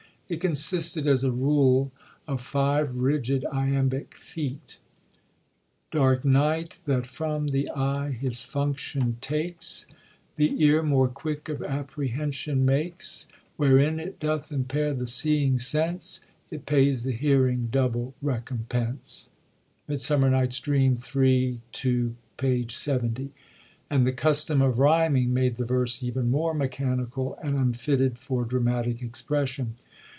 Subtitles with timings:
[0.31, 1.91] It consisted, as a rule,
[2.25, 4.79] of five rigid iambic feet:
[5.33, 9.87] '* Dark night, that from the eye hTs Function takes.
[10.37, 13.27] The ear more qoiok of apprehension makes;
[13.57, 19.29] Wherein it doth impldr the seeing sense, it pays the hearing doable recompense,'
[19.89, 21.59] —Midsummer Nighffa Dream, III.
[21.83, 22.15] 11.
[22.37, 22.67] p.
[22.69, 23.33] 70,
[23.89, 29.01] and the custom of ryming made the verse even more mechanical and unfitted for dramatic
[29.01, 29.73] expression.